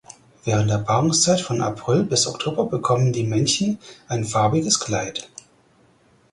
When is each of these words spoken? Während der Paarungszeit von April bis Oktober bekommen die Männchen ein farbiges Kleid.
Während 0.45 0.67
der 0.71 0.79
Paarungszeit 0.79 1.41
von 1.41 1.61
April 1.61 2.01
bis 2.05 2.25
Oktober 2.25 2.65
bekommen 2.65 3.13
die 3.13 3.21
Männchen 3.23 3.77
ein 4.07 4.25
farbiges 4.25 4.79
Kleid. 4.79 5.29